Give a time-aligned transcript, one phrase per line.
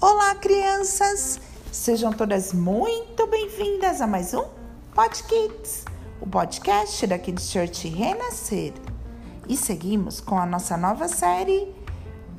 [0.00, 1.40] Olá, crianças!
[1.72, 4.44] Sejam todas muito bem-vindas a mais um
[4.94, 5.84] Pod Kids,
[6.20, 8.74] o podcast da Kids Church Renascer.
[9.48, 11.74] E seguimos com a nossa nova série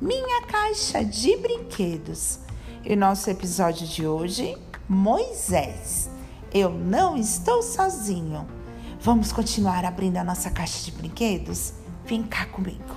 [0.00, 2.38] Minha Caixa de Brinquedos.
[2.82, 4.56] E nosso episódio de hoje,
[4.88, 6.08] Moisés.
[6.54, 8.48] Eu não estou sozinho.
[9.02, 11.74] Vamos continuar abrindo a nossa caixa de brinquedos?
[12.06, 12.96] Vem cá comigo.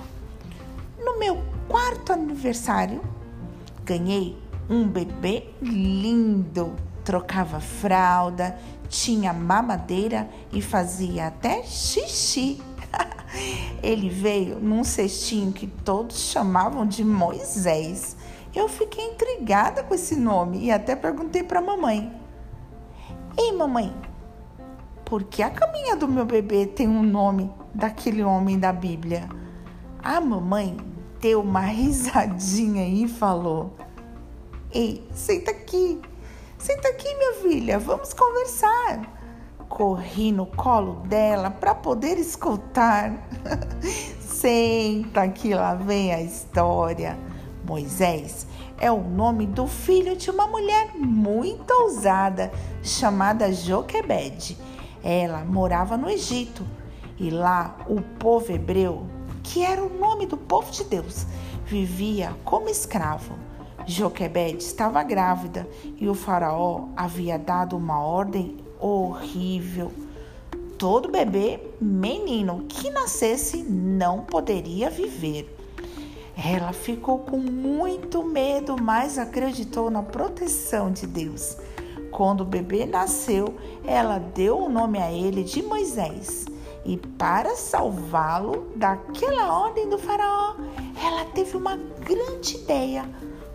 [0.98, 3.02] No meu quarto aniversário,
[3.84, 6.74] ganhei um bebê lindo.
[7.04, 12.62] Trocava fralda, tinha mamadeira e fazia até xixi.
[13.82, 18.16] Ele veio num cestinho que todos chamavam de Moisés.
[18.54, 22.12] Eu fiquei intrigada com esse nome e até perguntei para a mamãe:
[23.36, 23.92] Ei, mamãe,
[25.04, 29.28] por que a caminha do meu bebê tem um nome daquele homem da Bíblia?
[30.02, 30.76] A mamãe
[31.20, 33.74] deu uma risadinha e falou:
[34.74, 36.00] Ei, senta aqui.
[36.58, 39.08] Senta aqui, minha filha, vamos conversar.
[39.68, 43.12] Corri no colo dela para poder escutar.
[44.18, 47.16] Senta aqui, lá vem a história.
[47.64, 48.48] Moisés
[48.80, 52.50] é o nome do filho de uma mulher muito ousada
[52.82, 54.58] chamada Joquebede.
[55.04, 56.66] Ela morava no Egito
[57.16, 59.06] e lá o povo hebreu,
[59.44, 61.24] que era o nome do povo de Deus,
[61.64, 63.53] vivia como escravo.
[63.86, 65.68] Joquebede estava grávida
[65.98, 69.92] e o faraó havia dado uma ordem horrível.
[70.78, 75.54] Todo bebê menino que nascesse não poderia viver.
[76.36, 81.56] Ela ficou com muito medo, mas acreditou na proteção de Deus.
[82.10, 83.54] Quando o bebê nasceu,
[83.84, 86.44] ela deu o nome a ele de Moisés.
[86.84, 90.54] E para salvá-lo daquela ordem do faraó,
[91.02, 93.08] ela teve uma grande ideia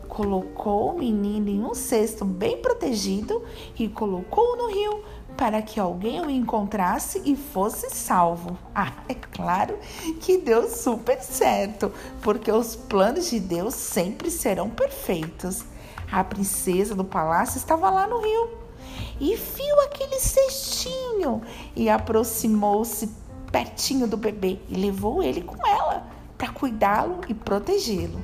[0.10, 3.42] colocou o menino em um cesto bem protegido
[3.78, 5.04] e colocou-o no rio
[5.38, 8.58] para que alguém o encontrasse e fosse salvo.
[8.76, 9.78] Ah, é claro
[10.22, 15.66] que deu super certo, porque os planos de Deus sempre serão perfeitos.
[16.10, 18.50] A princesa do palácio estava lá no rio
[19.20, 21.42] e viu aquele cestinho
[21.76, 23.10] e aproximou-se
[23.52, 28.22] pertinho do bebê e levou ele com ela para cuidá-lo e protegê-lo.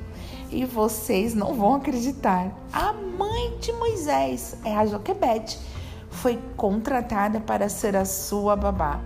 [0.50, 2.52] E vocês não vão acreditar.
[2.72, 5.58] A mãe de Moisés é a Joquebede.
[6.10, 9.00] Foi contratada para ser a sua babá.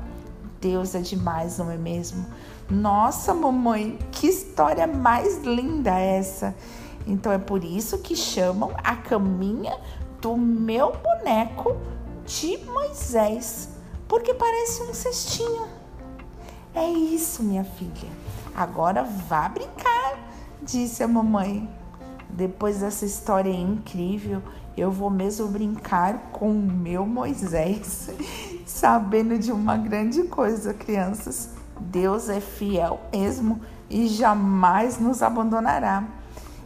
[0.60, 2.26] Deus é demais, não é mesmo?
[2.70, 6.54] Nossa, mamãe, que história mais linda essa!
[7.06, 9.76] Então é por isso que chamam a caminha
[10.20, 11.76] do meu boneco
[12.26, 13.70] de Moisés,
[14.06, 15.66] porque parece um cestinho.
[16.74, 18.10] É isso, minha filha.
[18.54, 20.09] Agora vá brincar
[20.62, 21.68] disse a mamãe.
[22.28, 24.42] Depois dessa história incrível,
[24.76, 28.10] eu vou mesmo brincar com o meu Moisés,
[28.64, 31.50] sabendo de uma grande coisa, crianças.
[31.80, 36.06] Deus é fiel mesmo e jamais nos abandonará.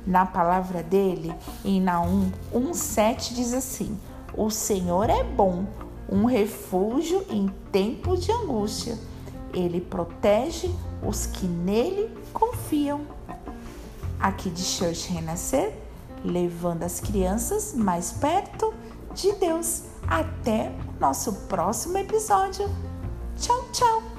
[0.06, 1.34] Na palavra dele,
[1.64, 3.98] em Naum 1,7 diz assim:
[4.36, 5.64] O Senhor é bom,
[6.10, 8.98] um refúgio em tempo de angústia.
[9.54, 10.70] Ele protege
[11.02, 13.02] os que nele confiam
[14.24, 15.70] aqui de Church Renascer,
[16.24, 18.72] levando as crianças mais perto
[19.14, 19.82] de Deus.
[20.08, 22.66] Até o nosso próximo episódio.
[23.36, 24.13] Tchau, tchau!